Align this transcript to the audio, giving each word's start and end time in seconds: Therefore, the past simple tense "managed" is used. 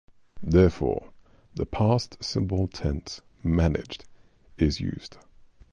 Therefore, 0.41 1.11
the 1.53 1.67
past 1.67 2.23
simple 2.23 2.67
tense 2.67 3.21
"managed" 3.43 4.05
is 4.57 4.79
used. 4.79 5.17